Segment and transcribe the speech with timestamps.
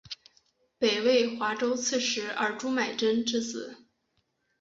[0.79, 3.85] 北魏华州刺史尔朱买珍之子。